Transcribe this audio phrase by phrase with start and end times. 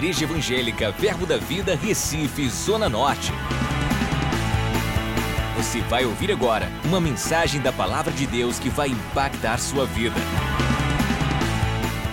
[0.00, 3.32] Igreja Evangélica Verbo da Vida, Recife, Zona Norte.
[5.58, 10.16] Você vai ouvir agora uma mensagem da Palavra de Deus que vai impactar sua vida.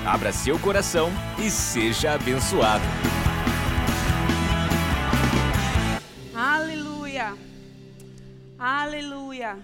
[0.05, 1.09] Abra seu coração
[1.39, 2.83] e seja abençoado.
[6.35, 7.38] Aleluia!
[8.59, 9.57] Aleluia!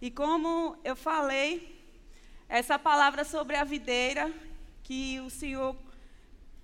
[0.00, 1.84] E como eu falei,
[2.48, 4.30] essa palavra sobre a videira
[4.84, 5.74] que o Senhor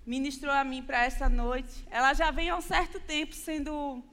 [0.05, 4.03] ministrou a mim para essa noite, ela já vem há um certo tempo sendo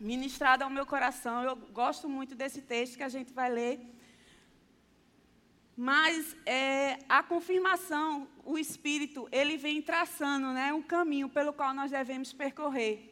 [0.00, 1.42] ministrada ao meu coração.
[1.42, 3.80] Eu gosto muito desse texto que a gente vai ler.
[5.76, 11.90] Mas é, a confirmação, o Espírito, ele vem traçando né, um caminho pelo qual nós
[11.90, 13.10] devemos percorrer.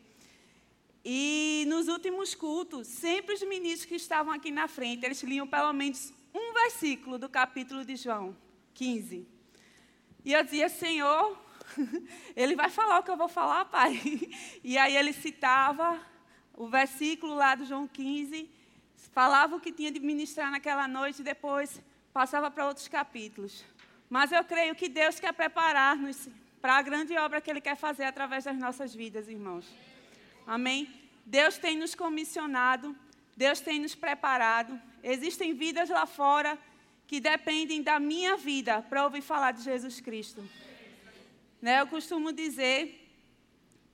[1.05, 5.73] E nos últimos cultos, sempre os ministros que estavam aqui na frente, eles liam pelo
[5.73, 8.37] menos um versículo do capítulo de João
[8.75, 9.27] 15.
[10.23, 11.39] E eu dizia, Senhor,
[12.37, 14.01] ele vai falar o que eu vou falar, Pai.
[14.63, 16.01] E aí ele citava
[16.55, 18.51] o versículo lá do João 15,
[19.13, 21.81] falava o que tinha de ministrar naquela noite e depois
[22.13, 23.65] passava para outros capítulos.
[24.09, 26.29] Mas eu creio que Deus quer preparar-nos
[26.61, 29.67] para a grande obra que Ele quer fazer através das nossas vidas, irmãos.
[30.47, 30.93] Amém?
[31.25, 32.95] Deus tem nos comissionado,
[33.37, 34.81] Deus tem nos preparado.
[35.03, 36.59] Existem vidas lá fora
[37.07, 40.45] que dependem da minha vida para ouvir falar de Jesus Cristo.
[41.61, 43.09] Né, eu costumo dizer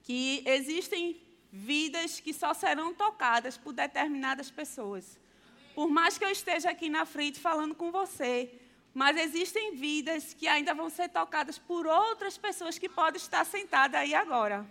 [0.02, 5.18] que existem vidas que só serão tocadas por determinadas pessoas.
[5.74, 8.52] Por mais que eu esteja aqui na frente falando com você,
[8.94, 14.00] mas existem vidas que ainda vão ser tocadas por outras pessoas que podem estar sentadas
[14.00, 14.64] aí agora.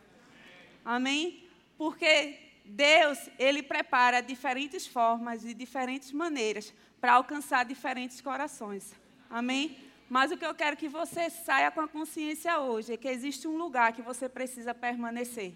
[0.84, 1.48] Amém?
[1.78, 8.96] Porque Deus, Ele prepara diferentes formas e diferentes maneiras para alcançar diferentes corações.
[9.30, 9.78] Amém?
[10.10, 13.48] Mas o que eu quero que você saia com a consciência hoje é que existe
[13.48, 15.54] um lugar que você precisa permanecer,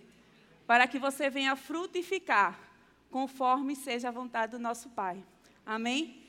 [0.66, 2.60] para que você venha frutificar
[3.12, 5.24] conforme seja a vontade do nosso Pai.
[5.66, 6.24] Amém?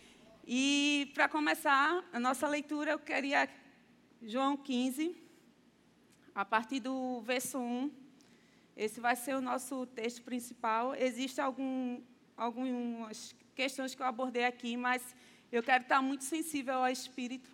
[0.47, 3.49] E para começar a nossa leitura, eu queria
[4.23, 5.17] João 15,
[6.35, 8.01] a partir do verso 1
[8.77, 10.95] esse vai ser o nosso texto principal.
[10.95, 12.01] Existem algum,
[12.35, 15.15] algumas questões que eu abordei aqui, mas
[15.53, 17.51] eu quero estar muito sensível ao Espírito.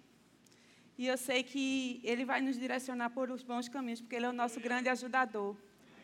[0.99, 4.31] E eu sei que Ele vai nos direcionar por os bons caminhos, porque Ele é
[4.31, 5.57] o nosso grande ajudador.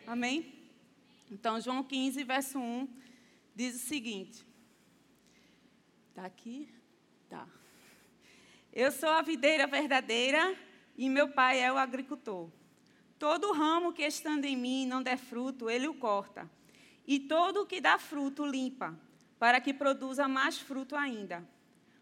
[0.07, 0.53] Amém?
[1.31, 2.89] Então, João 15, verso 1,
[3.55, 4.45] diz o seguinte.
[6.11, 6.69] Está aqui?
[7.31, 7.47] Tá.
[8.71, 10.55] Eu sou a videira verdadeira
[10.97, 12.51] e meu pai é o agricultor.
[13.19, 16.51] Todo ramo que estando em mim não der fruto, ele o corta.
[17.07, 18.99] E todo o que dá fruto, limpa,
[19.39, 21.47] para que produza mais fruto ainda.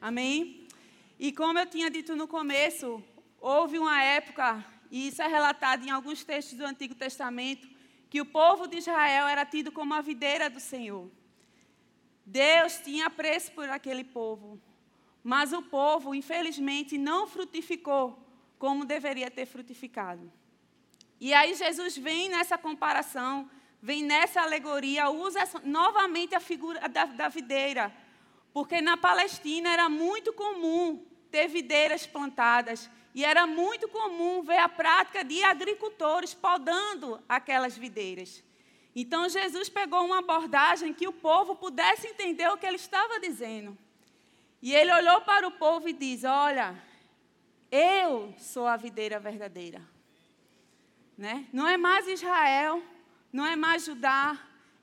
[0.00, 0.66] Amém?
[1.18, 3.02] E como eu tinha dito no começo,
[3.40, 7.68] houve uma época, e isso é relatado em alguns textos do Antigo Testamento,
[8.10, 11.10] que o povo de Israel era tido como a videira do Senhor.
[12.24, 14.60] Deus tinha preço por aquele povo,
[15.22, 18.18] mas o povo, infelizmente, não frutificou
[18.58, 20.30] como deveria ter frutificado.
[21.20, 27.28] E aí Jesus vem nessa comparação, vem nessa alegoria, usa novamente a figura da, da
[27.28, 27.92] videira,
[28.56, 34.66] porque na Palestina era muito comum ter videiras plantadas e era muito comum ver a
[34.66, 38.42] prática de agricultores podando aquelas videiras.
[38.94, 43.76] Então Jesus pegou uma abordagem que o povo pudesse entender o que ele estava dizendo.
[44.62, 46.82] E ele olhou para o povo e diz: Olha,
[47.70, 49.82] eu sou a videira verdadeira.
[51.18, 51.46] Né?
[51.52, 52.82] Não é mais Israel,
[53.30, 54.34] não é mais Judá.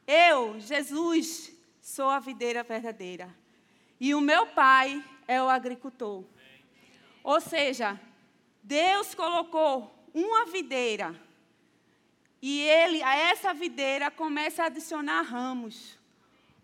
[0.05, 1.51] Eu, Jesus,
[1.81, 3.41] sou a videira verdadeira.
[4.03, 6.25] E o meu pai é o agricultor.
[7.23, 7.97] Ou seja,
[8.61, 11.15] Deus colocou uma videira
[12.41, 15.97] e ele, a essa videira, começa a adicionar ramos.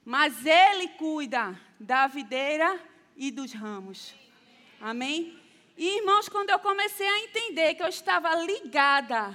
[0.04, 2.78] Mas ele cuida da videira
[3.16, 4.14] e dos ramos.
[4.82, 5.40] Amém?
[5.78, 9.34] E irmãos, quando eu comecei a entender que eu estava ligada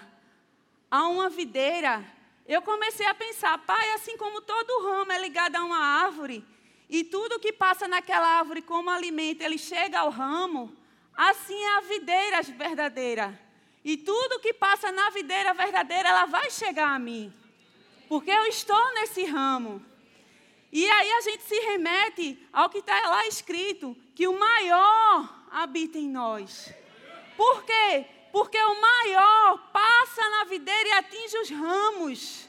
[0.91, 2.05] a uma videira,
[2.47, 6.45] eu comecei a pensar, pai, assim como todo ramo é ligado a uma árvore,
[6.89, 10.75] e tudo que passa naquela árvore como alimento, ele chega ao ramo,
[11.17, 13.41] assim é a videira verdadeira.
[13.85, 17.33] E tudo que passa na videira verdadeira, ela vai chegar a mim.
[18.09, 19.85] Porque eu estou nesse ramo.
[20.73, 25.99] E aí a gente se remete ao que está lá escrito, que o maior habita
[25.99, 26.73] em nós.
[27.37, 28.07] Por quê?
[28.33, 32.49] Porque o maior passa na videira e atinge os ramos.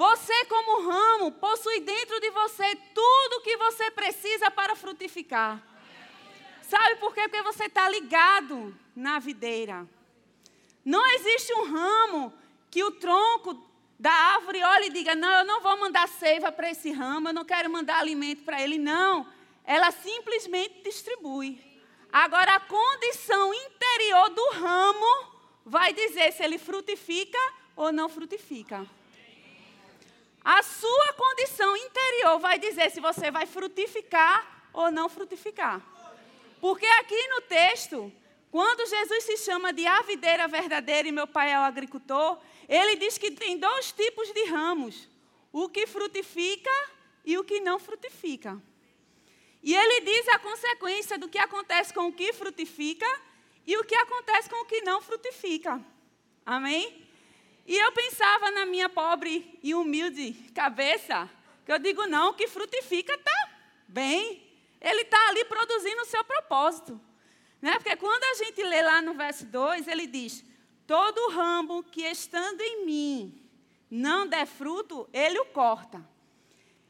[0.00, 5.62] Você, como ramo, possui dentro de você tudo o que você precisa para frutificar.
[6.62, 7.28] Sabe por quê?
[7.28, 9.86] Porque você está ligado na videira.
[10.82, 12.32] Não existe um ramo
[12.70, 13.62] que o tronco
[13.98, 17.34] da árvore olhe e diga: Não, eu não vou mandar seiva para esse ramo, eu
[17.34, 18.78] não quero mandar alimento para ele.
[18.78, 19.26] Não.
[19.66, 21.60] Ela simplesmente distribui.
[22.10, 25.26] Agora, a condição interior do ramo
[25.62, 27.38] vai dizer se ele frutifica
[27.76, 28.88] ou não frutifica.
[30.44, 35.80] A sua condição interior vai dizer se você vai frutificar ou não frutificar.
[36.60, 38.12] Porque aqui no texto,
[38.50, 42.38] quando Jesus se chama de a videira verdadeira e meu pai é o agricultor,
[42.68, 45.08] ele diz que tem dois tipos de ramos:
[45.52, 46.70] o que frutifica
[47.24, 48.60] e o que não frutifica.
[49.62, 53.06] E ele diz a consequência do que acontece com o que frutifica
[53.66, 55.84] e o que acontece com o que não frutifica.
[56.46, 57.09] Amém?
[57.70, 61.30] E eu pensava na minha pobre e humilde cabeça,
[61.64, 63.48] que eu digo, não, que frutifica está
[63.86, 64.42] bem.
[64.80, 67.00] Ele está ali produzindo o seu propósito.
[67.62, 67.74] Né?
[67.74, 70.44] Porque quando a gente lê lá no verso 2, ele diz:
[70.84, 73.48] Todo ramo que estando em mim
[73.88, 76.04] não der fruto, ele o corta.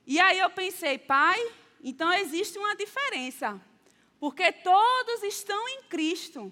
[0.07, 1.39] E aí eu pensei, pai,
[1.85, 3.61] então existe uma diferença.
[4.19, 6.51] Porque todos estão em Cristo.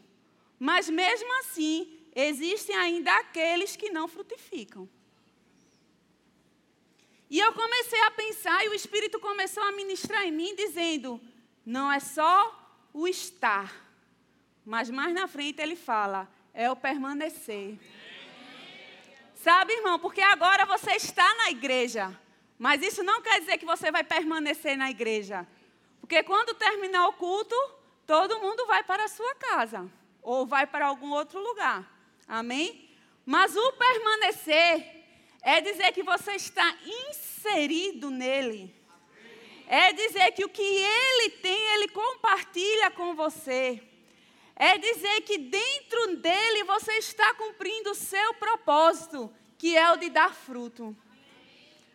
[0.58, 4.88] Mas mesmo assim, existem ainda aqueles que não frutificam.
[7.30, 11.20] E eu comecei a pensar e o Espírito começou a ministrar em mim, dizendo:
[11.64, 12.34] não é só
[12.92, 13.72] o estar,
[14.64, 17.78] mas mais na frente ele fala: é o permanecer.
[19.34, 22.18] Sabe, irmão, porque agora você está na igreja,
[22.58, 25.46] mas isso não quer dizer que você vai permanecer na igreja.
[26.00, 27.54] Porque quando terminar o culto,
[28.06, 29.88] todo mundo vai para a sua casa
[30.22, 31.97] ou vai para algum outro lugar.
[32.28, 32.90] Amém?
[33.24, 35.04] Mas o permanecer
[35.40, 38.74] é dizer que você está inserido nele.
[39.66, 43.82] É dizer que o que ele tem, ele compartilha com você.
[44.54, 50.10] É dizer que dentro dele você está cumprindo o seu propósito, que é o de
[50.10, 50.96] dar fruto.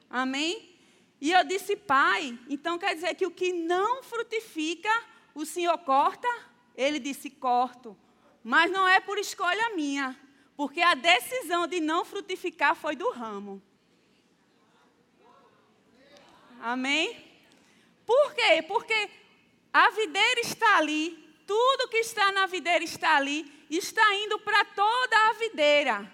[0.10, 0.78] Amém?
[1.20, 4.92] E eu disse, pai, então quer dizer que o que não frutifica,
[5.34, 6.28] o Senhor corta?
[6.76, 7.98] Ele disse, corto.
[8.44, 10.20] Mas não é por escolha minha,
[10.58, 13.62] porque a decisão de não frutificar foi do ramo.
[16.60, 17.26] Amém?
[18.06, 18.62] Por quê?
[18.68, 19.10] Porque
[19.72, 21.18] a videira está ali,
[21.48, 26.12] tudo que está na videira está ali, está indo para toda a videira.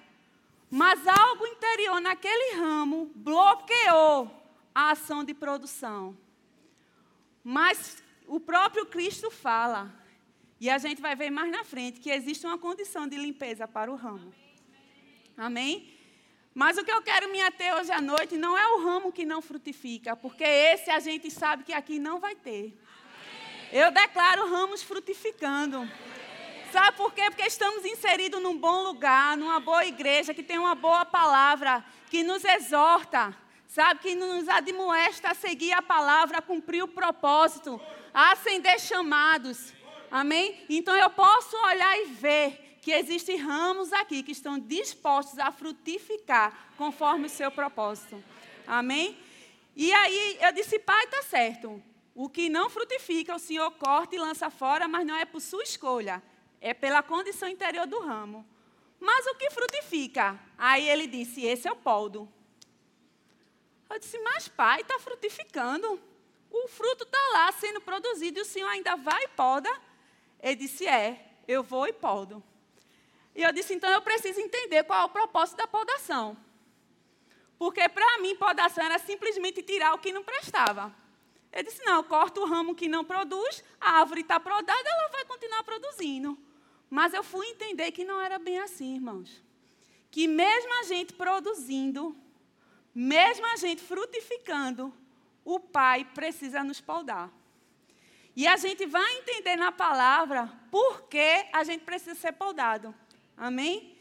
[0.69, 4.31] Mas algo interior naquele ramo bloqueou
[4.73, 6.15] a ação de produção.
[7.43, 9.98] Mas o próprio Cristo fala
[10.59, 13.91] e a gente vai ver mais na frente que existe uma condição de limpeza para
[13.91, 14.33] o ramo.
[15.37, 15.97] Amém?
[16.53, 19.23] Mas o que eu quero me ater hoje à noite não é o ramo que
[19.23, 22.77] não frutifica, porque esse a gente sabe que aqui não vai ter.
[23.71, 25.89] Eu declaro ramos frutificando.
[26.71, 27.23] Sabe por quê?
[27.29, 32.23] Porque estamos inseridos num bom lugar, numa boa igreja, que tem uma boa palavra, que
[32.23, 33.35] nos exorta,
[33.67, 34.01] sabe?
[34.01, 37.79] Que nos admoesta a seguir a palavra, a cumprir o propósito,
[38.13, 39.73] a acender chamados.
[40.11, 40.65] Amém?
[40.69, 46.71] Então eu posso olhar e ver que existem ramos aqui que estão dispostos a frutificar
[46.77, 48.23] conforme o seu propósito.
[48.65, 49.17] Amém?
[49.75, 51.81] E aí eu disse, pai, está certo.
[52.15, 55.63] O que não frutifica, o Senhor corta e lança fora, mas não é por sua
[55.63, 56.21] escolha,
[56.59, 58.45] é pela condição interior do ramo.
[58.99, 60.37] Mas o que frutifica?
[60.57, 62.27] Aí ele disse: Esse é o poldo.
[63.89, 65.99] Eu disse: Mas pai, está frutificando.
[66.51, 69.69] O fruto está lá sendo produzido e o Senhor ainda vai e poda.
[70.41, 72.43] Ele disse: É, eu vou e podo.
[73.35, 76.37] E eu disse: Então eu preciso entender qual é o propósito da podação.
[77.57, 80.95] Porque para mim, podação era simplesmente tirar o que não prestava.
[81.51, 85.09] Ele disse: Não, eu corto o ramo que não produz, a árvore está podada, ela
[85.09, 86.37] vai continuar produzindo.
[86.89, 89.43] Mas eu fui entender que não era bem assim, irmãos.
[90.09, 92.15] Que mesmo a gente produzindo,
[92.95, 94.91] mesmo a gente frutificando,
[95.45, 97.31] o Pai precisa nos podar.
[98.39, 102.95] E a gente vai entender na palavra por que a gente precisa ser podado.
[103.35, 103.97] Amém?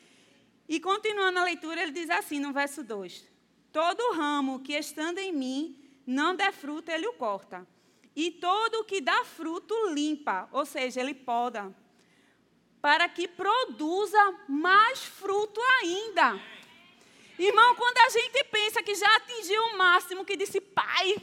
[0.69, 3.29] E continuando a leitura, ele diz assim no verso 2:
[3.73, 7.67] Todo ramo que estando em mim não der fruto, ele o corta.
[8.15, 11.75] E todo o que dá fruto, limpa, ou seja, ele poda,
[12.81, 16.41] para que produza mais fruto ainda.
[17.37, 21.17] Irmão, quando a gente pensa que já atingiu o máximo, que disse, pai,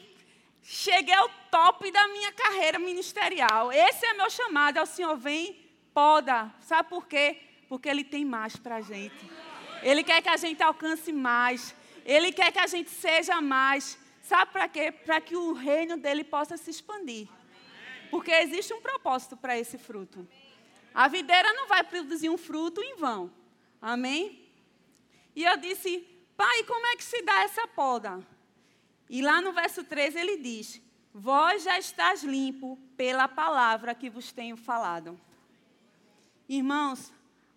[0.66, 5.64] cheguei ao top da minha carreira ministerial, esse é meu chamado, é o Senhor vem,
[5.94, 6.52] poda.
[6.60, 7.40] Sabe por quê?
[7.70, 9.30] Porque Ele tem mais para a gente.
[9.84, 11.76] Ele quer que a gente alcance mais.
[12.04, 13.98] Ele quer que a gente seja mais.
[14.24, 14.92] Sabe para quê?
[14.92, 17.28] Para que o reino dele possa se expandir.
[18.10, 20.28] Porque existe um propósito para esse fruto.
[20.94, 23.32] A videira não vai produzir um fruto em vão.
[23.80, 24.50] Amém?
[25.36, 26.00] E eu disse,
[26.36, 28.26] pai, como é que se dá essa poda?
[29.10, 30.82] E lá no verso 13 ele diz:
[31.14, 35.20] Vós já estás limpo pela palavra que vos tenho falado.
[36.48, 37.12] Irmãos,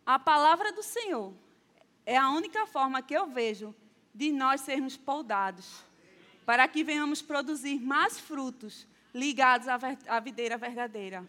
[0.06, 1.34] a palavra do Senhor
[2.06, 3.74] é a única forma que eu vejo
[4.14, 5.84] de nós sermos podados,
[6.46, 11.26] para que venhamos produzir mais frutos ligados à videira verdadeira.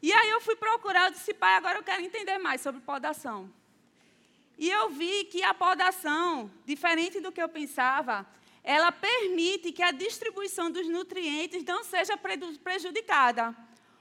[0.00, 3.52] E aí eu fui procurar, eu disse, pai, agora eu quero entender mais sobre podação.
[4.56, 8.26] E eu vi que a podação, diferente do que eu pensava,
[8.62, 12.18] ela permite que a distribuição dos nutrientes não seja
[12.62, 13.56] prejudicada.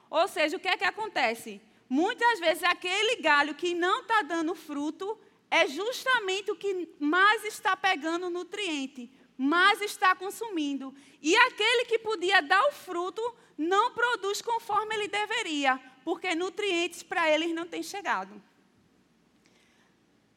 [0.09, 1.61] Ou seja, o que é que acontece?
[1.89, 5.17] Muitas vezes aquele galho que não está dando fruto
[5.49, 10.93] é justamente o que mais está pegando nutriente, mais está consumindo.
[11.21, 13.21] E aquele que podia dar o fruto
[13.57, 18.41] não produz conforme ele deveria, porque nutrientes para eles não têm chegado.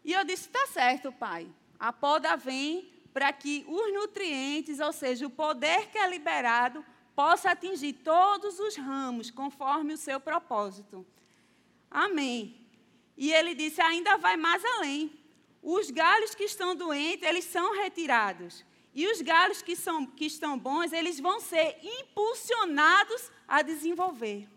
[0.04, 1.48] E eu disse: está certo, pai.
[1.78, 7.50] A poda vem para que os nutrientes, ou seja, o poder que é liberado, possa
[7.50, 11.06] atingir todos os ramos conforme o seu propósito.
[11.90, 12.56] Amém.
[13.16, 15.12] E ele disse: ainda vai mais além.
[15.62, 18.64] Os galhos que estão doentes, eles são retirados.
[18.94, 24.48] E os galhos que, são, que estão bons, eles vão ser impulsionados a desenvolver.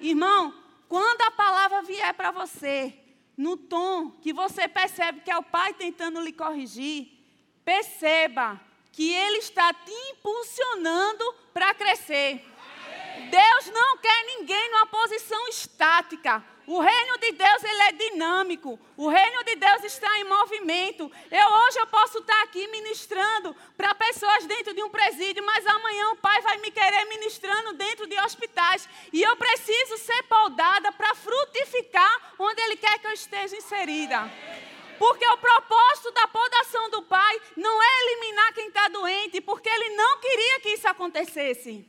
[0.00, 0.54] Irmão,
[0.88, 2.94] quando a palavra vier para você,
[3.36, 7.17] no tom que você percebe que é o pai tentando lhe corrigir,
[7.68, 8.58] perceba
[8.92, 12.42] que ele está te impulsionando para crescer.
[13.30, 16.42] Deus não quer ninguém numa posição estática.
[16.66, 18.80] O reino de Deus ele é dinâmico.
[18.96, 21.12] O reino de Deus está em movimento.
[21.30, 26.12] Eu hoje eu posso estar aqui ministrando para pessoas dentro de um presídio, mas amanhã
[26.12, 31.14] o Pai vai me querer ministrando dentro de hospitais e eu preciso ser podada para
[31.14, 34.30] frutificar onde Ele quer que eu esteja inserida.
[34.98, 39.90] Porque o propósito da podação do Pai não é eliminar quem está doente, porque Ele
[39.90, 41.86] não queria que isso acontecesse.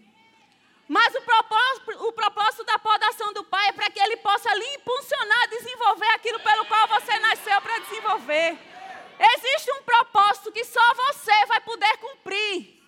[0.87, 4.75] Mas o propósito, o propósito da podação do Pai é para que Ele possa lhe
[4.75, 8.57] impulsionar a desenvolver aquilo pelo qual você nasceu para desenvolver.
[9.19, 12.79] Existe um propósito que só você vai poder cumprir.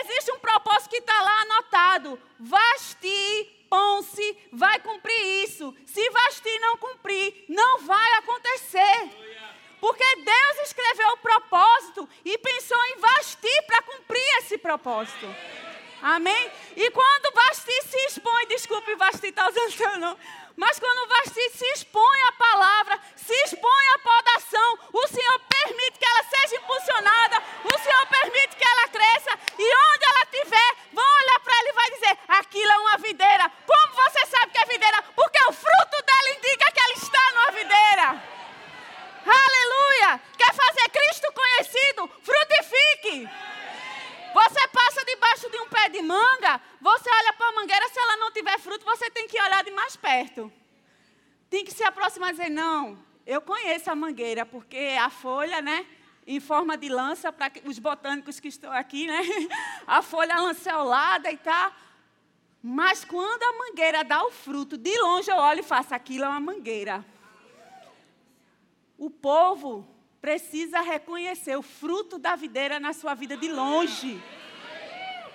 [0.00, 2.20] Existe um propósito que está lá anotado.
[2.38, 3.08] Vasti,
[14.86, 15.26] propósito.
[16.00, 16.52] Amém?
[16.76, 20.20] E quando Vasti se expõe, desculpe, Vasti está usando seu nome.
[20.54, 26.04] Mas quando Vasti se expõe à palavra, se expõe à podação, o Senhor permite que
[26.04, 31.40] ela seja impulsionada, o Senhor permite que ela cresça, e onde ela estiver, vão olhar
[31.40, 33.52] para ela e vai dizer: aquilo é uma videira.
[33.66, 35.02] Como você sabe que é videira?
[35.16, 38.22] Porque o fruto dela indica que ela está numa videira.
[39.26, 40.20] Aleluia!
[40.38, 42.10] Quer fazer Cristo conhecido?
[42.22, 43.28] Frutifique.
[44.36, 48.18] Você passa debaixo de um pé de manga, você olha para a mangueira, se ela
[48.18, 50.52] não tiver fruto, você tem que olhar de mais perto.
[51.48, 55.86] Tem que se aproximar e dizer: Não, eu conheço a mangueira, porque a folha, né?
[56.26, 59.20] Em forma de lança, para os botânicos que estão aqui, né?
[59.86, 61.70] A folha lanceolada e tal.
[62.62, 66.28] Mas quando a mangueira dá o fruto, de longe eu olho e faço: aquilo é
[66.28, 67.04] uma mangueira.
[68.96, 69.86] O povo
[70.18, 74.20] precisa reconhecer o fruto da videira na sua vida de longe.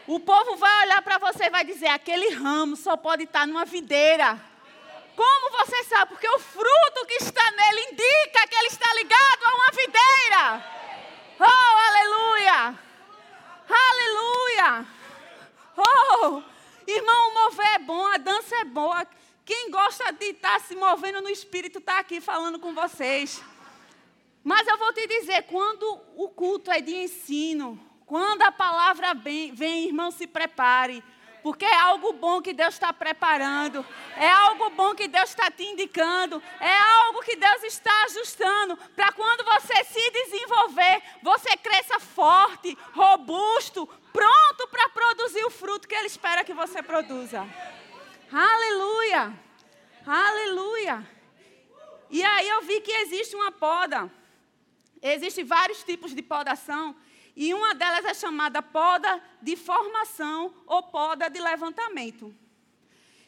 [0.08, 3.64] O povo vai olhar para você e vai dizer: aquele ramo só pode estar numa
[3.64, 4.44] videira.
[5.16, 6.14] Como você sabe?
[6.14, 10.81] Porque o fruto que está nele indica que ele está ligado a uma videira.
[11.44, 12.80] Oh, aleluia!
[13.68, 14.86] Aleluia!
[15.76, 16.44] Oh,
[16.86, 19.08] irmão, mover é bom, a dança é boa.
[19.44, 23.44] Quem gosta de estar se movendo no espírito está aqui falando com vocês.
[24.44, 29.88] Mas eu vou te dizer, quando o culto é de ensino, quando a palavra vem
[29.88, 31.04] irmão, se prepare.
[31.44, 35.64] Porque é algo bom que Deus está preparando, é algo bom que Deus está te
[35.64, 42.78] indicando, é algo que Deus está ajustando para quando você se desenvolver, você cresça forte,
[42.94, 47.48] robusto, pronto para produzir o fruto que Ele espera que você produza.
[48.32, 49.34] Aleluia!
[50.06, 51.08] Aleluia!
[52.10, 54.12] E aí eu vi que existe uma poda.
[55.02, 56.96] Existem vários tipos de podação.
[57.36, 62.36] E uma delas é chamada poda de formação ou poda de levantamento.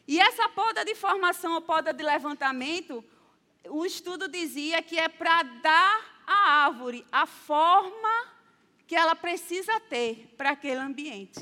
[0.08, 3.04] E essa poda de formação ou poda de levantamento,
[3.70, 8.34] o estudo dizia que é para dar à árvore a forma
[8.86, 11.42] que ela precisa ter para aquele ambiente.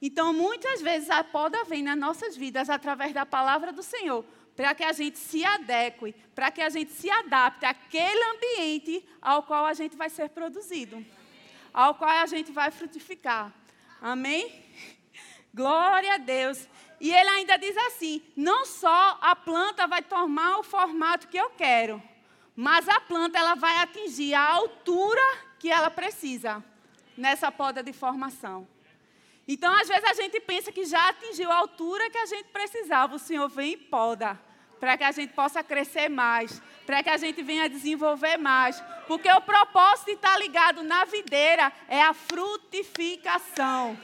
[0.00, 4.24] Então, muitas vezes a poda vem nas nossas vidas através da palavra do Senhor,
[4.56, 9.44] para que a gente se adeque, para que a gente se adapte àquele ambiente ao
[9.44, 11.04] qual a gente vai ser produzido,
[11.72, 13.52] ao qual a gente vai frutificar.
[14.00, 14.64] Amém?
[15.54, 16.68] Glória a Deus.
[17.00, 21.50] E ele ainda diz assim: não só a planta vai tomar o formato que eu
[21.50, 22.02] quero,
[22.54, 25.22] mas a planta ela vai atingir a altura
[25.58, 26.64] que ela precisa
[27.16, 28.66] nessa poda de formação.
[29.46, 33.16] Então, às vezes a gente pensa que já atingiu a altura que a gente precisava.
[33.16, 34.38] O Senhor vem e poda
[34.82, 39.30] para que a gente possa crescer mais, para que a gente venha desenvolver mais, porque
[39.30, 43.96] o propósito de estar ligado na videira é a frutificação.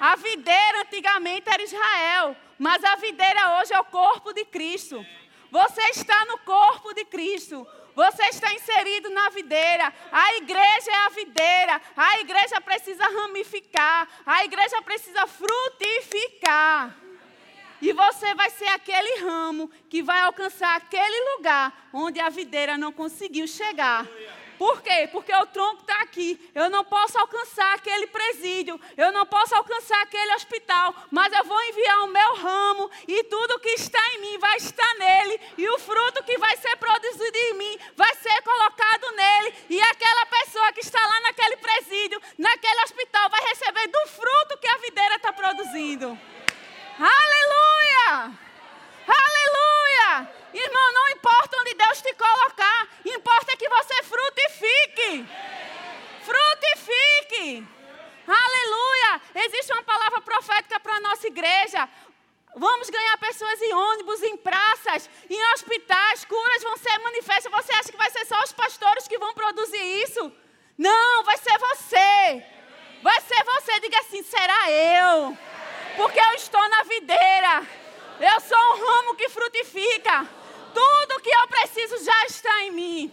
[0.00, 5.06] A videira antigamente era Israel, mas a videira hoje é o corpo de Cristo.
[5.52, 7.64] Você está no corpo de Cristo.
[7.94, 9.94] Você está inserido na videira.
[10.10, 11.80] A igreja é a videira.
[11.96, 14.08] A igreja precisa ramificar.
[14.26, 17.01] A igreja precisa frutificar.
[17.82, 22.92] E você vai ser aquele ramo que vai alcançar aquele lugar onde a videira não
[22.92, 24.06] conseguiu chegar.
[24.56, 25.08] Por quê?
[25.10, 26.38] Porque o tronco está aqui.
[26.54, 31.60] Eu não posso alcançar aquele presídio, eu não posso alcançar aquele hospital, mas eu vou
[31.64, 35.78] enviar o meu ramo e tudo que está em mim vai estar nele, e o
[35.80, 40.80] fruto que vai ser produzido em mim vai ser colocado nele, e aquela pessoa que
[40.80, 46.16] está lá naquele presídio, naquele hospital, vai receber do fruto que a videira está produzindo.
[47.00, 48.38] Aleluia!
[49.08, 50.42] Aleluia!
[50.52, 55.26] Irmão, não importa onde Deus te colocar, importa que você frutifique.
[56.22, 57.66] Frutifique.
[58.26, 59.20] Aleluia!
[59.46, 61.88] Existe uma palavra profética para a nossa igreja.
[62.54, 67.50] Vamos ganhar pessoas em ônibus, em praças, em hospitais, curas vão ser manifestas.
[67.50, 70.30] Você acha que vai ser só os pastores que vão produzir isso?
[70.76, 72.44] Não, vai ser você.
[73.02, 73.80] Vai ser você.
[73.80, 75.36] Diga assim: será eu?
[75.96, 77.66] Porque eu estou na videira.
[78.20, 80.28] Eu sou um ramo que frutifica.
[80.72, 83.12] Tudo que eu preciso já está em mim.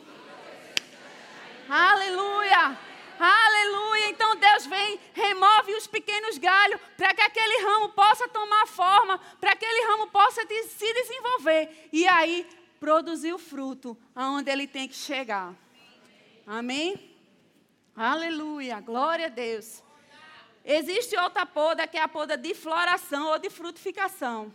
[1.67, 2.77] Aleluia.
[3.19, 4.10] Aleluia.
[4.10, 9.56] Então Deus vem, remove os pequenos galhos para que aquele ramo possa tomar forma, para
[9.56, 12.47] que aquele ramo possa se desenvolver e aí
[12.79, 15.53] produzir o fruto aonde ele tem que chegar.
[16.47, 17.13] Amém?
[17.93, 18.79] Aleluia.
[18.79, 19.84] Glória a Deus.
[20.63, 24.52] Existe outra poda que é a poda de floração ou de frutificação.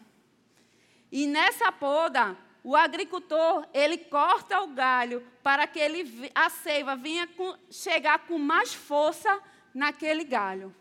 [1.11, 7.27] E nessa poda, o agricultor, ele corta o galho para que ele, a seiva venha
[7.29, 9.41] com, chegar com mais força
[9.73, 10.75] naquele galho.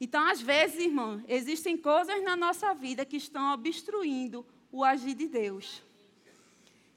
[0.00, 5.28] Então, às vezes, irmão, existem coisas na nossa vida que estão obstruindo o agir de
[5.28, 5.82] Deus.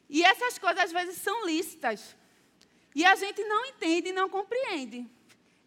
[0.10, 2.16] E essas coisas, às vezes, são lícitas.
[2.96, 5.06] E a gente não entende e não compreende.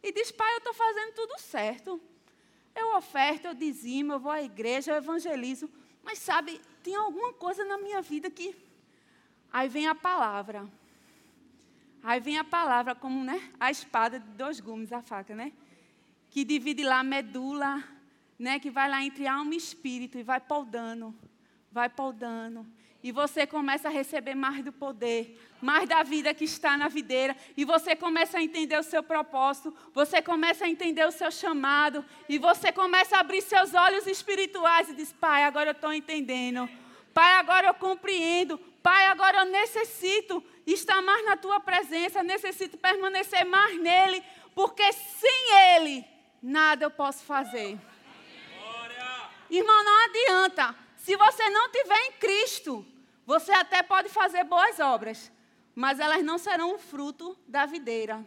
[0.03, 2.01] E diz, pai, eu estou fazendo tudo certo.
[2.77, 5.69] Eu oferto, eu dizimo, eu vou à igreja, eu evangelizo.
[6.05, 8.55] Mas sabe, tem alguma coisa na minha vida que.
[9.51, 10.69] Aí vem a palavra.
[12.03, 13.51] Aí vem a palavra como, né?
[13.59, 15.53] A espada de dois gumes, a faca, né?
[16.31, 17.83] Que divide lá a medula,
[18.39, 18.61] né?
[18.61, 21.15] Que vai lá entre alma e espírito e vai podando,
[21.73, 22.67] vai podando.
[23.07, 27.37] E você começa a receber mais do poder, mais da vida que está na videira.
[27.57, 32.05] E você começa a entender o seu propósito, você começa a entender o seu chamado.
[32.29, 36.69] E você começa a abrir seus olhos espirituais e diz: Pai, agora eu estou entendendo.
[37.15, 38.59] Pai, agora eu compreendo.
[38.83, 44.21] Pai, agora eu necessito estar mais na tua presença, necessito permanecer mais nele,
[44.53, 46.05] porque sem ele
[46.43, 47.79] nada eu posso fazer.
[49.49, 50.75] Irmão, não adianta.
[50.97, 52.85] Se você não tiver em Cristo,
[53.27, 55.33] você até pode fazer boas obras,
[55.75, 58.25] mas elas não serão o fruto da videira.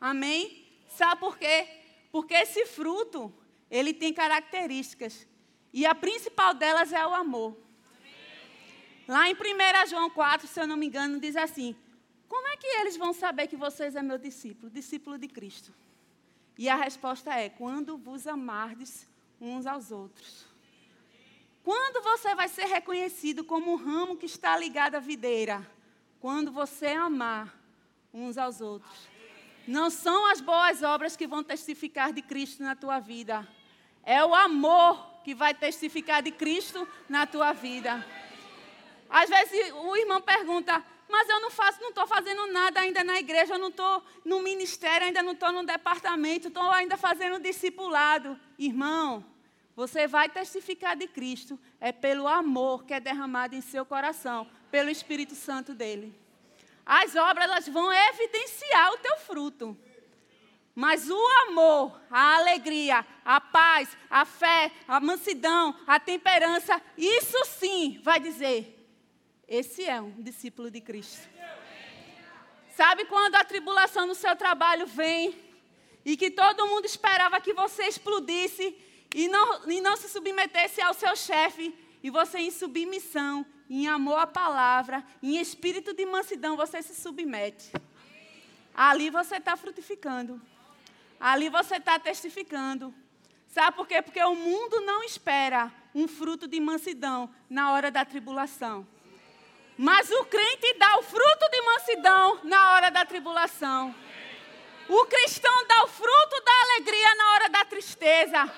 [0.00, 0.66] Amém?
[0.88, 1.68] Sabe por quê?
[2.10, 3.32] Porque esse fruto,
[3.70, 5.26] ele tem características.
[5.72, 7.56] E a principal delas é o amor.
[9.06, 11.76] Lá em 1 João 4, se eu não me engano, diz assim:
[12.28, 15.72] Como é que eles vão saber que vocês é meu discípulo, discípulo de Cristo?
[16.58, 19.08] E a resposta é: quando vos amardes
[19.40, 20.53] uns aos outros.
[21.64, 25.66] Quando você vai ser reconhecido como um ramo que está ligado à videira?
[26.20, 27.58] Quando você amar
[28.12, 29.08] uns aos outros.
[29.66, 33.48] Não são as boas obras que vão testificar de Cristo na tua vida.
[34.04, 38.06] É o amor que vai testificar de Cristo na tua vida.
[39.08, 43.18] Às vezes o irmão pergunta, mas eu não faço, não estou fazendo nada ainda na
[43.18, 48.38] igreja, eu não estou no ministério, ainda não estou no departamento, estou ainda fazendo discipulado.
[48.58, 49.24] Irmão,
[49.76, 54.88] você vai testificar de Cristo, é pelo amor que é derramado em seu coração, pelo
[54.88, 56.14] Espírito Santo dele.
[56.86, 59.76] As obras elas vão evidenciar o teu fruto.
[60.74, 68.00] Mas o amor, a alegria, a paz, a fé, a mansidão, a temperança, isso sim
[68.02, 68.84] vai dizer:
[69.46, 71.28] esse é um discípulo de Cristo.
[72.76, 75.38] Sabe quando a tribulação no seu trabalho vem
[76.04, 78.76] e que todo mundo esperava que você explodisse
[79.14, 81.72] e não, e não se submetesse ao seu chefe,
[82.02, 87.72] e você em submissão, em amor à palavra, em espírito de mansidão, você se submete.
[88.74, 90.42] Ali você está frutificando.
[91.20, 92.92] Ali você está testificando.
[93.46, 94.02] Sabe por quê?
[94.02, 98.84] Porque o mundo não espera um fruto de mansidão na hora da tribulação.
[99.78, 103.94] Mas o crente dá o fruto de mansidão na hora da tribulação.
[104.88, 108.52] O cristão dá o fruto da alegria na hora da tristeza.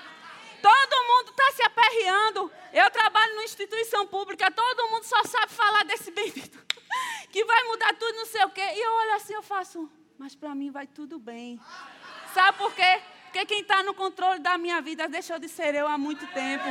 [0.66, 2.52] Todo mundo está se aperreando.
[2.72, 6.58] Eu trabalho numa instituição pública, todo mundo só sabe falar desse bendito.
[7.30, 8.62] Que vai mudar tudo, não sei o quê.
[8.62, 11.60] E eu olho assim, eu faço, mas para mim vai tudo bem.
[12.32, 13.02] Sabe por quê?
[13.24, 16.64] Porque quem está no controle da minha vida deixou de ser eu há muito tempo.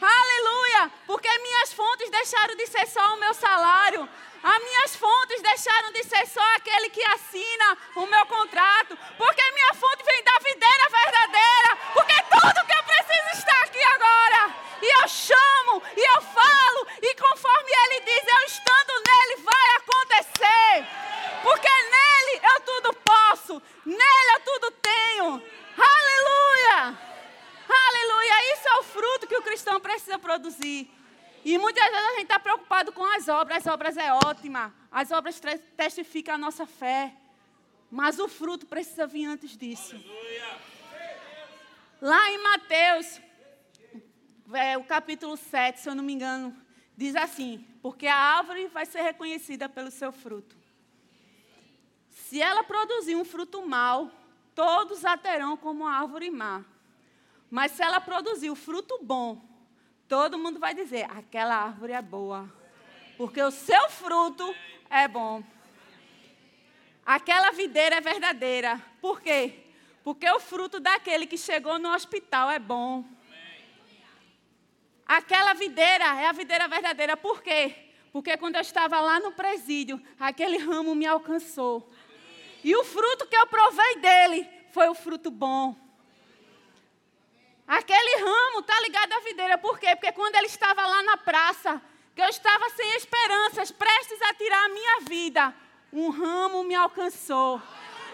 [0.00, 0.92] Aleluia!
[1.06, 4.08] Porque minhas fontes deixaram de ser só o meu salário.
[4.44, 8.98] As minhas fontes deixaram de ser só aquele que assina o meu contrato.
[9.16, 11.76] Porque minha fonte vem da videira verdadeira.
[11.94, 12.83] Porque tudo que eu
[13.14, 14.54] preciso está aqui agora.
[14.82, 20.86] E eu chamo, e eu falo, e conforme ele diz, eu estando nele, vai acontecer.
[21.42, 25.42] Porque nele eu tudo posso, nele eu tudo tenho.
[25.76, 26.98] Aleluia!
[27.68, 28.54] Aleluia!
[28.54, 30.90] Isso é o fruto que o cristão precisa produzir.
[31.44, 33.58] E muitas vezes a gente está preocupado com as obras.
[33.58, 34.74] As obras é ótima.
[34.90, 35.40] As obras
[35.76, 37.12] testificam a nossa fé.
[37.90, 39.94] Mas o fruto precisa vir antes disso.
[42.04, 43.18] Lá em Mateus,
[44.52, 46.54] é, o capítulo 7, se eu não me engano,
[46.94, 50.54] diz assim: Porque a árvore vai ser reconhecida pelo seu fruto.
[52.10, 54.10] Se ela produzir um fruto mau,
[54.54, 56.62] todos a terão como árvore má.
[57.50, 59.42] Mas se ela produzir o fruto bom,
[60.06, 62.52] todo mundo vai dizer: aquela árvore é boa.
[63.16, 64.54] Porque o seu fruto
[64.90, 65.42] é bom.
[67.06, 68.78] Aquela videira é verdadeira.
[69.00, 69.63] Por quê?
[70.04, 73.02] Porque o fruto daquele que chegou no hospital é bom.
[75.06, 77.16] Aquela videira é a videira verdadeira.
[77.16, 77.74] Por quê?
[78.12, 81.90] Porque quando eu estava lá no presídio, aquele ramo me alcançou.
[82.62, 85.74] E o fruto que eu provei dele foi o fruto bom.
[87.66, 89.56] Aquele ramo está ligado à videira.
[89.56, 89.96] Por quê?
[89.96, 91.80] Porque quando ele estava lá na praça,
[92.14, 95.54] que eu estava sem esperanças, prestes a tirar a minha vida,
[95.90, 97.60] um ramo me alcançou.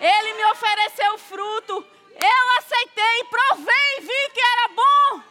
[0.00, 1.86] Ele me ofereceu fruto.
[2.14, 5.22] Eu aceitei, provei e vi que era bom.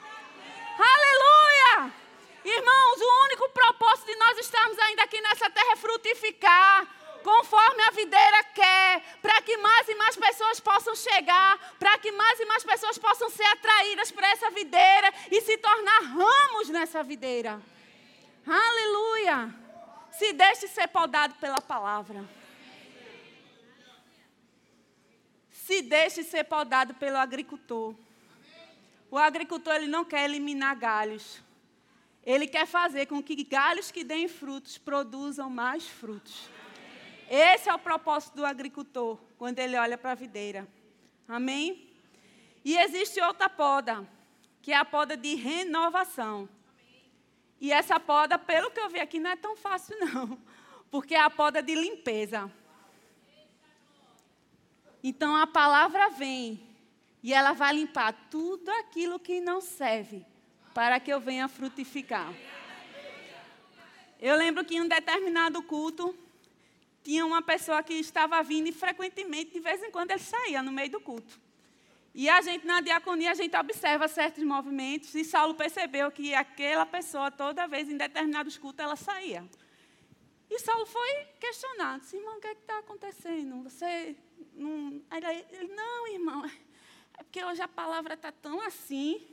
[0.77, 1.93] Aleluia!
[2.45, 6.88] Irmãos, o único propósito de nós estarmos ainda aqui nessa terra é frutificar
[7.23, 12.39] conforme a videira quer, para que mais e mais pessoas possam chegar, para que mais
[12.39, 17.62] e mais pessoas possam ser atraídas para essa videira e se tornar ramos nessa videira.
[18.47, 19.53] Aleluia!
[20.12, 22.38] Se deixe ser podado pela palavra.
[25.69, 27.93] Se deixe ser podado pelo agricultor.
[29.12, 31.43] O agricultor ele não quer eliminar galhos.
[32.25, 36.49] Ele quer fazer com que galhos que deem frutos produzam mais frutos.
[37.29, 40.67] Esse é o propósito do agricultor, quando ele olha para a videira.
[41.27, 41.88] Amém?
[42.65, 44.10] E existe outra poda,
[44.63, 46.49] que é a poda de renovação.
[47.62, 50.36] E essa poda, pelo que eu vi aqui, não é tão fácil, não.
[50.89, 52.51] Porque é a poda de limpeza.
[55.03, 56.62] Então a palavra vem
[57.23, 60.25] e ela vai limpar tudo aquilo que não serve
[60.73, 62.33] para que eu venha frutificar.
[64.19, 66.15] Eu lembro que em um determinado culto,
[67.03, 70.71] tinha uma pessoa que estava vindo e frequentemente, de vez em quando, ele saía no
[70.71, 71.39] meio do culto.
[72.13, 76.85] E a gente, na diaconia, a gente observa certos movimentos e Saulo percebeu que aquela
[76.85, 79.47] pessoa, toda vez, em determinados cultos, ela saía.
[80.59, 83.63] E Saulo foi questionado, irmão, o que é está acontecendo?
[83.63, 84.13] Você
[84.53, 85.01] não...
[85.09, 86.45] Ele, ele, não, irmão,
[87.17, 89.25] é porque hoje a palavra está tão assim.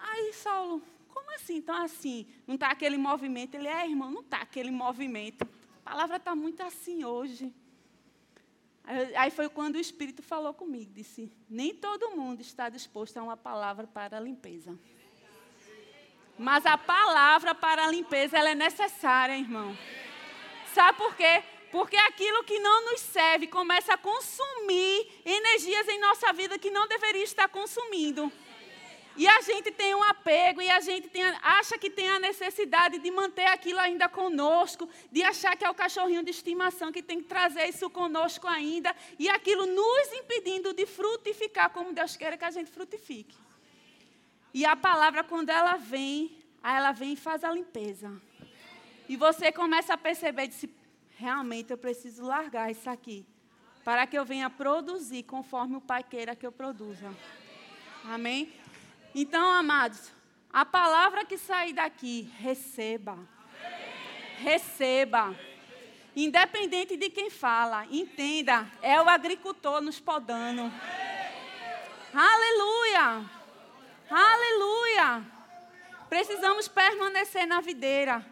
[0.00, 2.26] Aí Saulo, como assim, tão assim?
[2.46, 3.54] Não está aquele movimento?
[3.54, 5.46] Ele, é, irmão, não está aquele movimento.
[5.84, 7.54] A palavra está muito assim hoje.
[9.14, 13.36] Aí foi quando o Espírito falou comigo, disse: nem todo mundo está disposto a uma
[13.36, 14.78] palavra para a limpeza.
[16.40, 19.76] Mas a palavra para a limpeza ela é necessária, irmão.
[20.72, 21.42] Sabe por quê?
[21.70, 26.88] Porque aquilo que não nos serve começa a consumir energias em nossa vida que não
[26.88, 28.32] deveria estar consumindo.
[29.18, 32.98] E a gente tem um apego e a gente tem, acha que tem a necessidade
[32.98, 37.18] de manter aquilo ainda conosco, de achar que é o cachorrinho de estimação que tem
[37.20, 42.46] que trazer isso conosco ainda, e aquilo nos impedindo de frutificar como Deus quer que
[42.46, 43.49] a gente frutifique.
[44.52, 48.10] E a palavra, quando ela vem, ela vem e faz a limpeza.
[49.08, 50.72] E você começa a perceber, disse,
[51.16, 53.26] realmente eu preciso largar isso aqui,
[53.84, 57.14] para que eu venha produzir conforme o Pai queira que eu produza.
[58.04, 58.52] Amém?
[59.14, 60.12] Então, amados,
[60.52, 63.18] a palavra que sair daqui, receba.
[64.38, 65.36] Receba.
[66.14, 70.72] Independente de quem fala, entenda, é o agricultor nos podando.
[72.12, 73.39] Aleluia!
[74.10, 75.24] Aleluia!
[76.08, 78.26] Precisamos permanecer na videira.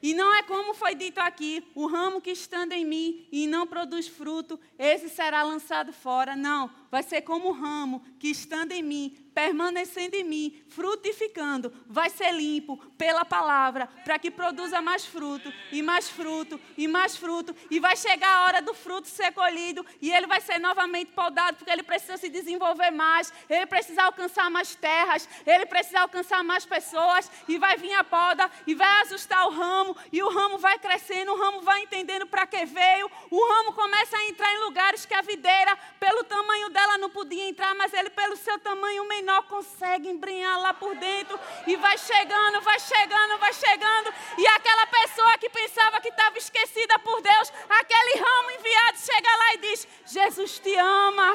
[0.00, 3.66] E não é como foi dito aqui: o ramo que estando em mim e não
[3.66, 6.36] produz fruto, esse será lançado fora.
[6.36, 12.10] Não, vai ser como o ramo que estando em mim permanecendo em mim, frutificando, vai
[12.10, 17.54] ser limpo pela palavra, para que produza mais fruto, e mais fruto, e mais fruto,
[17.70, 21.56] e vai chegar a hora do fruto ser colhido, e ele vai ser novamente podado,
[21.56, 26.66] porque ele precisa se desenvolver mais, ele precisa alcançar mais terras, ele precisa alcançar mais
[26.66, 30.80] pessoas, e vai vir a poda, e vai ajustar o ramo, e o ramo vai
[30.80, 35.06] crescendo, o ramo vai entendendo para que veio, o ramo começa a entrar em lugares
[35.06, 39.27] que a videira, pelo tamanho dela, não podia entrar, mas ele, pelo seu tamanho menor,
[39.28, 44.14] menor consegue embrenhar lá por dentro e vai chegando, vai chegando, vai chegando.
[44.38, 49.54] E aquela pessoa que pensava que estava esquecida por Deus, aquele ramo enviado chega lá
[49.54, 51.32] e diz: Jesus te ama.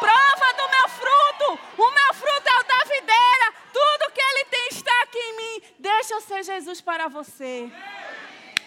[0.00, 1.60] Prova do meu fruto.
[1.76, 3.54] O meu fruto é o da videira.
[3.72, 5.62] Tudo que ele tem está aqui em mim.
[5.78, 7.70] Deixa eu ser Jesus para você.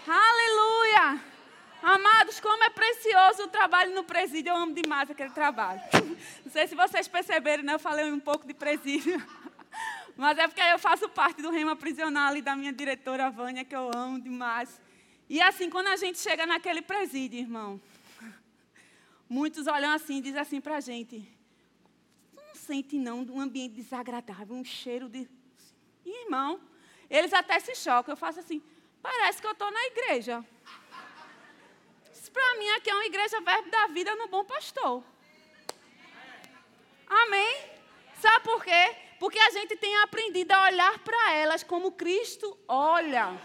[0.08, 1.37] Aleluia.
[1.88, 4.50] Amados, como é precioso o trabalho no presídio.
[4.50, 5.80] Eu amo demais aquele trabalho.
[6.44, 7.76] Não sei se vocês perceberam, né?
[7.76, 9.26] Eu falei um pouco de presídio.
[10.18, 13.74] Mas é porque eu faço parte do rema prisional e da minha diretora Vânia, que
[13.74, 14.82] eu amo demais.
[15.30, 17.80] E assim, quando a gente chega naquele presídio, irmão,
[19.30, 21.26] muitos olham assim e dizem assim para a gente:
[22.36, 25.26] não sente não um ambiente desagradável, um cheiro de.
[26.06, 26.60] Irmão,
[27.10, 28.12] eles até se chocam.
[28.12, 28.62] Eu faço assim:
[29.02, 30.44] parece que eu estou na igreja.
[32.38, 35.04] Para mim, aqui é uma igreja verbo da vida no bom pastor.
[37.10, 37.66] Amém?
[38.22, 38.96] Sabe por quê?
[39.20, 43.36] Porque a gente tem aprendido a olhar para elas como Cristo olha.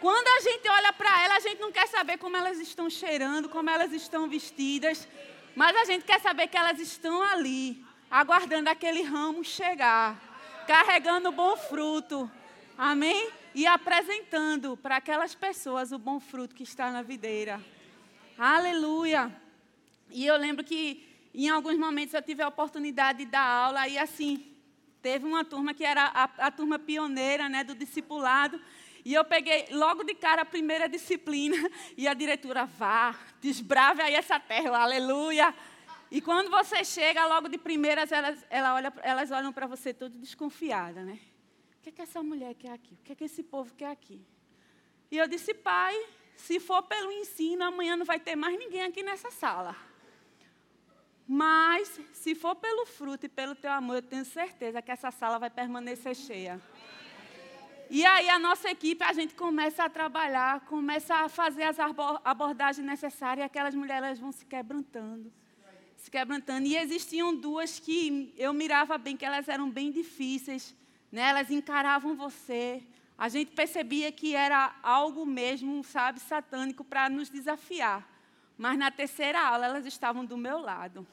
[0.00, 3.48] Quando a gente olha para elas, a gente não quer saber como elas estão cheirando,
[3.48, 5.06] como elas estão vestidas,
[5.54, 7.80] mas a gente quer saber que elas estão ali,
[8.10, 10.20] aguardando aquele ramo chegar,
[10.66, 12.28] carregando bom fruto.
[12.76, 13.30] Amém?
[13.56, 17.58] E apresentando para aquelas pessoas o bom fruto que está na videira.
[18.36, 19.34] Aleluia!
[20.10, 21.02] E eu lembro que
[21.34, 24.46] em alguns momentos eu tive a oportunidade de dar aula e assim,
[25.00, 28.60] teve uma turma que era a, a turma pioneira né, do discipulado.
[29.02, 31.56] E eu peguei logo de cara a primeira disciplina
[31.96, 35.54] e a diretora, vá, desbrave aí essa terra, aleluia.
[36.10, 40.18] E quando você chega logo de primeiras, elas, ela olha, elas olham para você tudo
[40.18, 41.18] desconfiada, né?
[41.86, 42.94] Que, que essa mulher quer aqui?
[42.94, 44.20] O que, que esse povo quer aqui?
[45.08, 45.94] E eu disse, pai,
[46.36, 49.76] se for pelo ensino, amanhã não vai ter mais ninguém aqui nessa sala.
[51.28, 55.38] Mas, se for pelo fruto e pelo teu amor, eu tenho certeza que essa sala
[55.38, 56.60] vai permanecer cheia.
[57.88, 61.76] E aí a nossa equipe, a gente começa a trabalhar, começa a fazer as
[62.24, 65.32] abordagens necessárias e aquelas mulheres vão se quebrantando.
[65.96, 66.66] Se quebrantando.
[66.66, 70.74] E existiam duas que eu mirava bem, que elas eram bem difíceis
[71.10, 71.22] né?
[71.22, 72.82] elas encaravam você.
[73.18, 78.06] A gente percebia que era algo mesmo, sabe, satânico para nos desafiar.
[78.58, 81.06] Mas na terceira aula elas estavam do meu lado.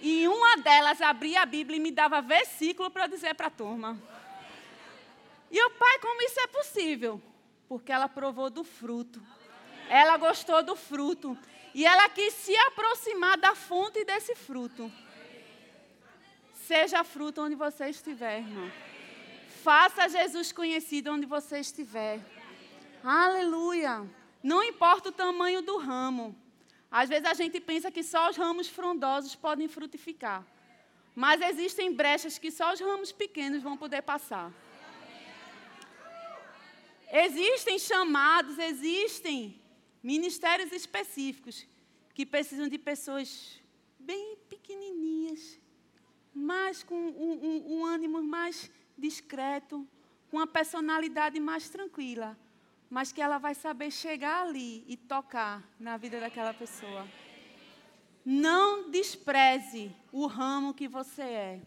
[0.00, 4.00] E uma delas abria a Bíblia e me dava versículo para dizer para a turma.
[5.50, 7.22] E o pai, como isso é possível?
[7.68, 9.22] Porque ela provou do fruto.
[9.88, 11.38] Ela gostou do fruto.
[11.74, 14.90] E ela quis se aproximar da fonte desse fruto.
[16.66, 18.70] Seja fruto onde você estiver, irmão.
[19.62, 22.20] Faça Jesus conhecido onde você estiver.
[23.04, 24.04] Aleluia.
[24.42, 26.34] Não importa o tamanho do ramo.
[26.90, 30.44] Às vezes a gente pensa que só os ramos frondosos podem frutificar.
[31.14, 34.52] Mas existem brechas que só os ramos pequenos vão poder passar.
[37.12, 39.60] Existem chamados, existem
[40.02, 41.68] ministérios específicos
[42.14, 43.60] que precisam de pessoas
[43.96, 45.60] bem pequenininhas,
[46.34, 49.86] mas com um, um, um ânimo mais discreto,
[50.30, 52.38] com uma personalidade mais tranquila,
[52.88, 57.06] mas que ela vai saber chegar ali e tocar na vida daquela pessoa.
[58.24, 61.60] Não despreze o ramo que você é.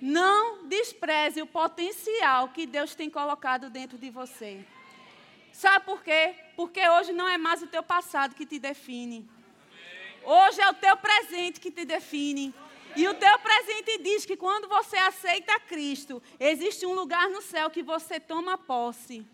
[0.00, 4.66] Não despreze o potencial que Deus tem colocado dentro de você.
[5.52, 6.34] Sabe por quê?
[6.56, 9.28] Porque hoje não é mais o teu passado que te define.
[10.24, 12.54] Hoje é o teu presente que te define.
[12.94, 17.70] E o teu presente diz que quando você aceita Cristo, existe um lugar no céu
[17.70, 19.26] que você toma posse.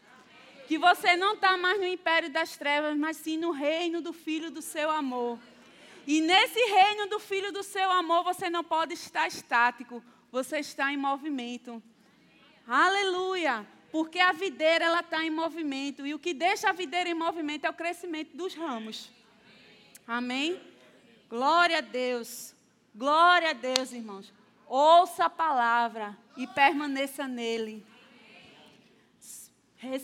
[0.68, 4.50] Que você não está mais no império das trevas, mas sim no reino do Filho
[4.50, 5.38] do seu amor.
[6.06, 10.92] E nesse reino do Filho do seu amor, você não pode estar estático, você está
[10.92, 11.82] em movimento.
[12.66, 13.66] Aleluia!
[13.90, 17.64] Porque a videira ela está em movimento e o que deixa a videira em movimento
[17.64, 19.10] é o crescimento dos ramos.
[20.06, 20.60] Amém?
[21.28, 22.54] Glória a Deus.
[22.98, 24.32] Glória a Deus, irmãos.
[24.66, 27.86] Ouça a palavra e permaneça nele.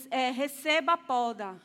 [0.09, 1.61] É, receba a poda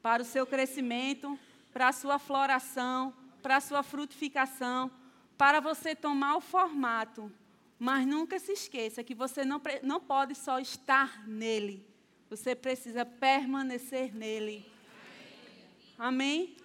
[0.00, 1.38] para o seu crescimento,
[1.72, 4.88] para a sua floração, para a sua frutificação,
[5.36, 7.30] para você tomar o formato
[7.84, 11.84] mas nunca se esqueça que você não, não pode só estar nele.
[12.30, 14.64] Você precisa permanecer nele.
[15.98, 16.56] Amém?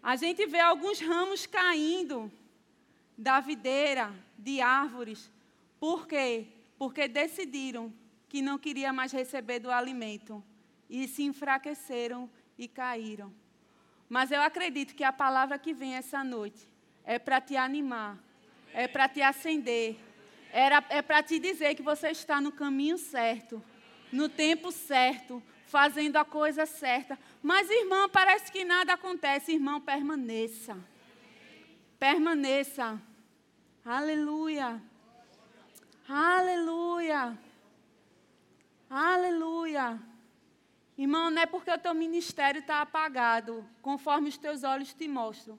[0.00, 2.30] A gente vê alguns ramos caindo
[3.16, 5.30] da videira, de árvores.
[5.78, 6.46] Por quê?
[6.78, 7.92] Porque decidiram
[8.28, 10.42] que não queria mais receber do alimento.
[10.88, 13.32] E se enfraqueceram e caíram.
[14.08, 16.68] Mas eu acredito que a palavra que vem essa noite
[17.04, 18.18] é para te animar,
[18.72, 19.96] é para te acender,
[20.52, 23.62] era, é para te dizer que você está no caminho certo,
[24.12, 27.18] no tempo certo, fazendo a coisa certa.
[27.42, 29.52] Mas, irmão, parece que nada acontece.
[29.52, 30.76] Irmão, permaneça.
[31.98, 33.00] Permaneça.
[33.84, 34.80] Aleluia.
[36.08, 37.38] Aleluia.
[38.88, 40.00] Aleluia.
[40.96, 45.58] Irmão, não é porque o teu ministério está apagado, conforme os teus olhos te mostram,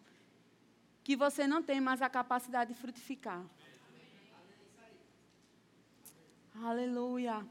[1.03, 3.43] que você não tem mais a capacidade de frutificar.
[6.63, 7.45] Aleluia.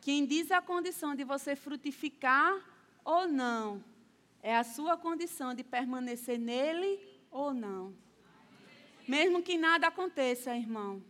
[0.00, 2.54] Quem diz a condição de você frutificar
[3.04, 3.82] ou não,
[4.44, 7.96] é a sua condição de permanecer nele ou não.
[9.08, 11.02] Mesmo que nada aconteça, irmão.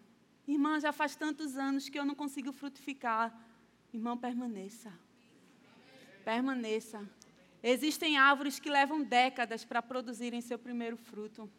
[0.47, 3.37] Irmã, já faz tantos anos que eu não consigo frutificar.
[3.93, 4.93] Irmão, permaneça.
[6.25, 7.05] Permaneça.
[7.61, 11.51] Existem árvores que levam décadas para produzirem seu primeiro fruto.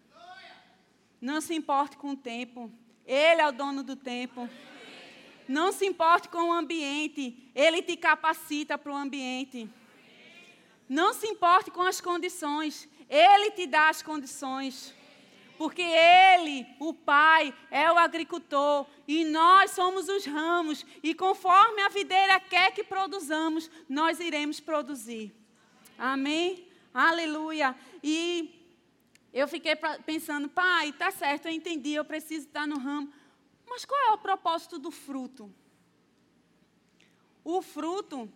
[1.19, 2.71] Não se importe com o tempo.
[3.05, 4.49] Ele é o dono do tempo.
[5.45, 9.69] Não se importe com o ambiente, ele te capacita para o ambiente.
[10.87, 14.93] Não se importe com as condições, ele te dá as condições.
[15.57, 21.89] Porque ele, o Pai, é o agricultor e nós somos os ramos, e conforme a
[21.89, 25.33] videira quer que produzamos, nós iremos produzir.
[25.97, 26.67] Amém?
[26.93, 27.75] Aleluia.
[28.03, 28.67] E
[29.33, 33.11] eu fiquei pensando, pai, tá certo, eu entendi, eu preciso estar no ramo.
[33.67, 35.53] Mas qual é o propósito do fruto?
[37.43, 38.31] O fruto,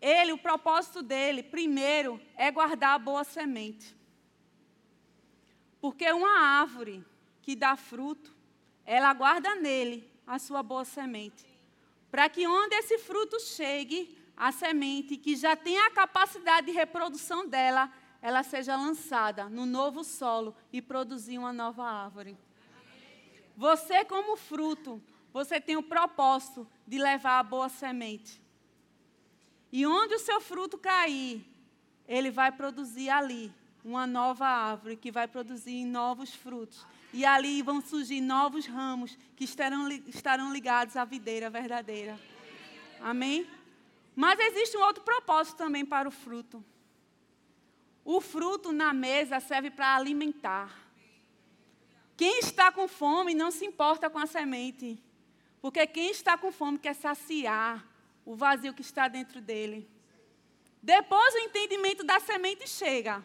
[0.00, 3.96] ele, o propósito dele, primeiro, é guardar a boa semente.
[5.80, 7.04] Porque uma árvore
[7.42, 8.34] que dá fruto,
[8.84, 11.46] ela guarda nele a sua boa semente.
[12.10, 17.46] Para que onde esse fruto chegue, a semente que já tem a capacidade de reprodução
[17.46, 22.36] dela, ela seja lançada no novo solo e produzir uma nova árvore.
[23.56, 28.40] Você, como fruto, você tem o propósito de levar a boa semente.
[29.70, 31.44] E onde o seu fruto cair,
[32.06, 33.52] ele vai produzir ali
[33.84, 36.86] uma nova árvore que vai produzir novos frutos.
[37.12, 42.18] E ali vão surgir novos ramos que estarão, estarão ligados à videira verdadeira.
[43.00, 43.46] Amém?
[44.14, 46.64] Mas existe um outro propósito também para o fruto.
[48.04, 50.76] O fruto na mesa serve para alimentar.
[52.16, 55.00] Quem está com fome não se importa com a semente.
[55.60, 57.87] Porque quem está com fome quer saciar
[58.28, 59.88] o vazio que está dentro dele.
[60.82, 63.24] Depois o entendimento da semente chega.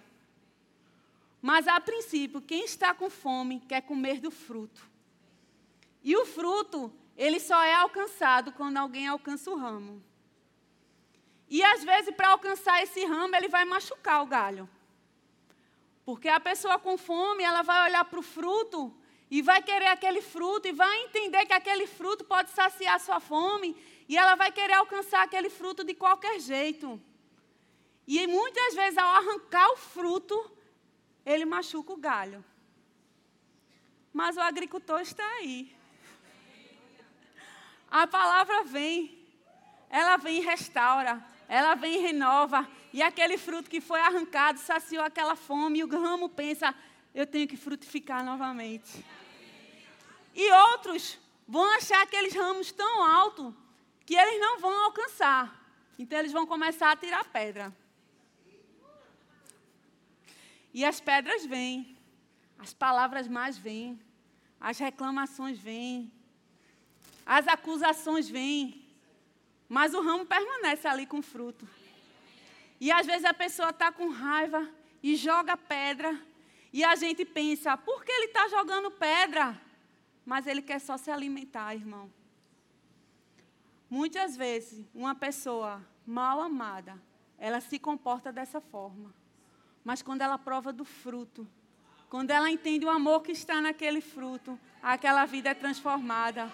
[1.41, 4.81] Mas a princípio, quem está com fome quer comer do fruto.
[6.01, 10.01] E o fruto, ele só é alcançado quando alguém alcança o ramo.
[11.49, 14.69] E às vezes, para alcançar esse ramo, ele vai machucar o galho.
[16.05, 18.95] Porque a pessoa com fome, ela vai olhar para o fruto
[19.29, 23.75] e vai querer aquele fruto e vai entender que aquele fruto pode saciar sua fome
[24.13, 27.01] e ela vai querer alcançar aquele fruto de qualquer jeito.
[28.05, 30.51] E muitas vezes, ao arrancar o fruto,
[31.25, 32.45] ele machuca o galho.
[34.13, 35.75] Mas o agricultor está aí.
[37.89, 39.17] A palavra vem,
[39.89, 42.69] ela vem e restaura, ela vem e renova.
[42.93, 46.75] E aquele fruto que foi arrancado saciou aquela fome, e o ramo pensa:
[47.15, 49.03] eu tenho que frutificar novamente.
[50.35, 53.62] E outros vão achar aqueles ramos tão altos
[54.05, 55.61] que eles não vão alcançar.
[55.97, 57.73] Então eles vão começar a tirar pedra.
[60.73, 61.97] E as pedras vêm,
[62.57, 63.99] as palavras mais vêm,
[64.59, 66.11] as reclamações vêm,
[67.25, 68.83] as acusações vêm,
[69.69, 71.67] mas o ramo permanece ali com fruto.
[72.79, 74.67] E às vezes a pessoa está com raiva
[75.01, 76.19] e joga pedra,
[76.71, 79.61] e a gente pensa, por que ele está jogando pedra?
[80.25, 82.11] Mas ele quer só se alimentar, irmão.
[83.93, 86.99] Muitas vezes, uma pessoa mal amada,
[87.37, 89.13] ela se comporta dessa forma.
[89.83, 91.47] Mas quando ela prova do fruto,
[92.09, 96.51] quando ela entende o amor que está naquele fruto, aquela vida é transformada.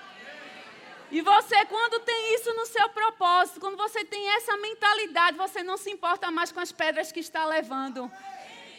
[1.09, 5.77] E você, quando tem isso no seu propósito, quando você tem essa mentalidade, você não
[5.77, 8.11] se importa mais com as pedras que está levando.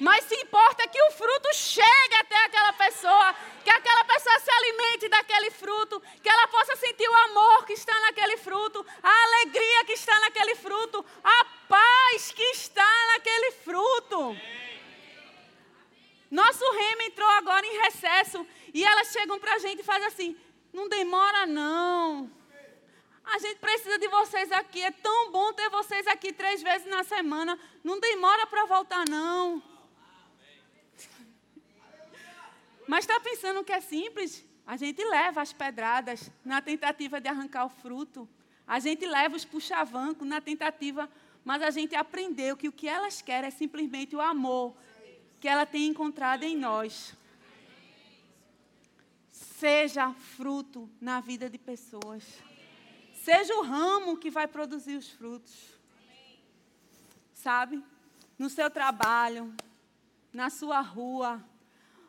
[0.00, 5.08] Mas se importa que o fruto chegue até aquela pessoa, que aquela pessoa se alimente
[5.10, 9.92] daquele fruto, que ela possa sentir o amor que está naquele fruto, a alegria que
[9.92, 14.36] está naquele fruto, a paz que está naquele fruto.
[16.30, 20.36] Nosso remo entrou agora em recesso e elas chegam para a gente e fazem assim:
[20.72, 22.30] não demora não.
[23.22, 24.82] A gente precisa de vocês aqui.
[24.82, 27.58] É tão bom ter vocês aqui três vezes na semana.
[27.82, 29.62] Não demora para voltar, não.
[32.86, 34.44] Mas está pensando que é simples?
[34.66, 38.28] A gente leva as pedradas na tentativa de arrancar o fruto.
[38.66, 41.08] A gente leva os puxavancos na tentativa,
[41.44, 44.76] mas a gente aprendeu que o que elas querem é simplesmente o amor
[45.40, 47.14] que ela tem encontrado em nós.
[49.32, 52.49] Seja fruto na vida de pessoas.
[53.24, 55.54] Seja o ramo que vai produzir os frutos.
[57.34, 57.82] Sabe?
[58.38, 59.54] No seu trabalho,
[60.32, 61.44] na sua rua,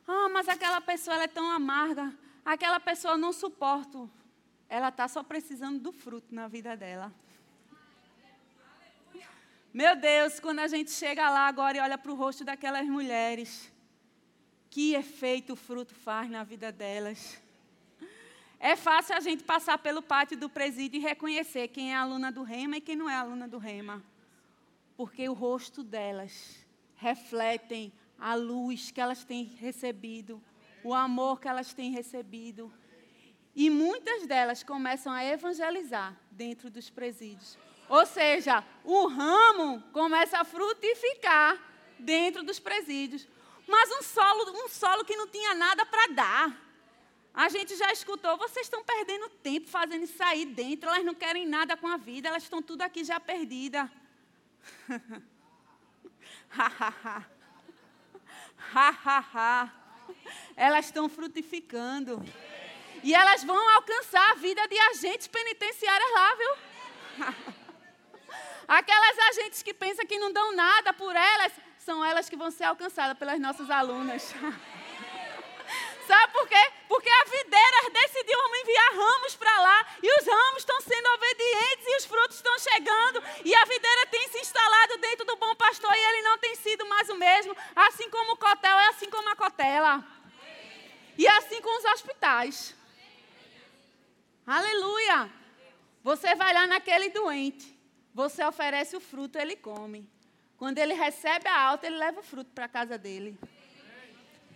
[0.08, 2.14] ah, mas aquela pessoa ela é tão amarga.
[2.46, 4.10] Aquela pessoa eu não suporto.
[4.70, 7.14] Ela está só precisando do fruto na vida dela.
[9.74, 13.72] Meu Deus, quando a gente chega lá agora e olha para o rosto daquelas mulheres,
[14.70, 17.42] que efeito o fruto faz na vida delas.
[18.64, 22.44] É fácil a gente passar pelo pátio do presídio e reconhecer quem é aluna do
[22.44, 24.04] Rema e quem não é aluna do Rema.
[24.96, 26.64] Porque o rosto delas
[26.96, 30.40] refletem a luz que elas têm recebido,
[30.84, 32.72] o amor que elas têm recebido.
[33.56, 37.58] E muitas delas começam a evangelizar dentro dos presídios.
[37.90, 41.58] Ou seja, o ramo começa a frutificar
[41.98, 43.28] dentro dos presídios.
[43.68, 46.71] Mas um solo, um solo que não tinha nada para dar.
[47.34, 51.48] A gente já escutou, vocês estão perdendo tempo fazendo isso aí dentro, elas não querem
[51.48, 53.20] nada com a vida, elas estão tudo aqui já
[59.34, 59.72] ha.
[60.56, 62.24] Elas estão frutificando.
[63.04, 66.56] E elas vão alcançar a vida de agentes penitenciários lá, viu?
[68.68, 72.66] Aquelas agentes que pensam que não dão nada por elas, são elas que vão ser
[72.66, 74.34] alcançadas pelas nossas alunas.
[76.08, 76.72] Sabe por quê?
[76.88, 81.98] Porque a videira decidiu enviar ramos para lá e os ramos estão sendo obedientes e
[81.98, 86.00] os frutos estão chegando e a videira tem se instalado dentro do bom pastor e
[86.00, 87.56] ele não tem sido mais o mesmo.
[87.76, 90.04] Assim como o cotel é assim como a cotela.
[91.18, 92.76] E assim com os hospitais.
[94.46, 95.30] Aleluia!
[96.04, 97.78] Você vai lá naquele doente,
[98.14, 100.10] você oferece o fruto, ele come.
[100.58, 103.38] Quando ele recebe a alta, ele leva o fruto para a casa dele.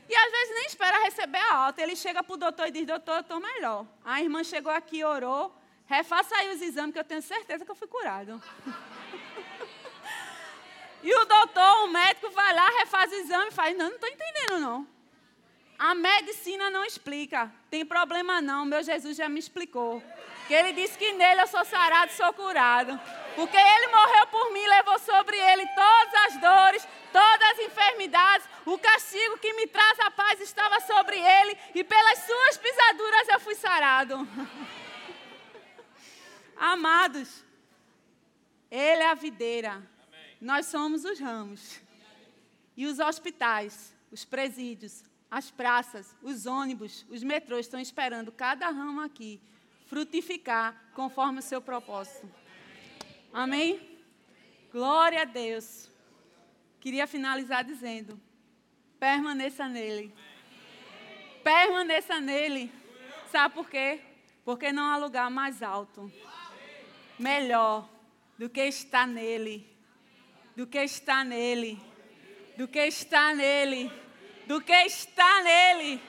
[0.07, 1.81] E às vezes nem espera receber a alta.
[1.81, 3.85] Ele chega para o doutor e diz: Doutor, eu estou melhor.
[4.03, 5.53] A irmã chegou aqui, orou.
[5.87, 8.41] Refaça aí os exames, que eu tenho certeza que eu fui curado.
[11.03, 14.09] e o doutor, o médico, vai lá, refaz o exame e faz: Não, não estou
[14.09, 14.95] entendendo, não.
[15.77, 17.51] A medicina não explica.
[17.69, 20.01] Tem problema não, meu Jesus já me explicou.
[20.47, 22.99] Que ele disse que nele eu sou sarado, sou curado.
[23.35, 28.47] Porque ele morreu por mim, levou sobre ele todas as dores, todas as enfermidades.
[28.65, 33.39] O castigo que me traz a paz estava sobre ele, e pelas suas pisaduras eu
[33.39, 34.15] fui sarado.
[36.57, 37.43] Amados,
[38.69, 39.81] ele é a videira,
[40.41, 41.79] nós somos os ramos.
[42.75, 45.01] E os hospitais, os presídios,
[45.31, 49.39] as praças, os ônibus, os metrôs estão esperando cada ramo aqui
[49.87, 52.29] frutificar conforme o seu propósito.
[53.31, 53.97] Amém?
[54.71, 55.94] Glória a Deus.
[56.85, 58.21] Queria finalizar dizendo:
[58.99, 60.13] permaneça nele.
[61.43, 62.71] Permaneça nele.
[63.31, 63.99] Sabe por quê?
[64.43, 66.11] Porque não há lugar mais alto,
[67.17, 67.89] melhor
[68.37, 69.67] do que estar nele.
[70.55, 71.81] Do que estar nele.
[72.55, 73.91] Do que estar nele.
[74.45, 75.99] Do que estar nele.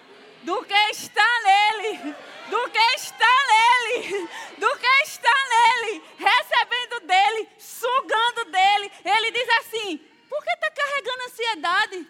[0.43, 2.15] Do que estar nele.
[2.51, 4.29] Do que estar nele.
[4.59, 6.03] Do que estar nele.
[6.19, 7.49] Recebendo dele.
[7.59, 8.93] Sugando dele.
[9.03, 12.07] Ele diz assim: por que está carregando ansiedade?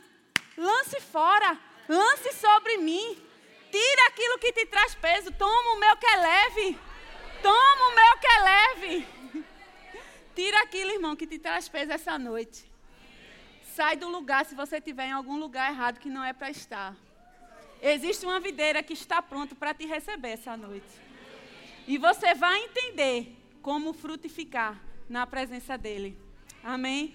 [0.57, 1.59] Lance fora.
[1.89, 3.23] Lance sobre mim.
[3.71, 5.31] Tira aquilo que te traz peso.
[5.33, 6.79] Toma o meu que é leve.
[7.43, 9.07] Toma o meu que é leve.
[10.35, 12.71] Tira aquilo, irmão, que te traz peso essa noite.
[13.75, 16.97] Sai do lugar se você estiver em algum lugar errado que não é para estar.
[17.81, 20.89] Existe uma videira que está pronto para te receber essa noite.
[21.87, 26.19] E você vai entender como frutificar na presença dele.
[26.65, 27.15] Amém?